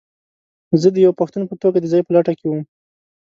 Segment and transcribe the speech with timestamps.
[0.81, 2.61] زه د یوه پښتون په توګه د ځاى په لټه کې وم.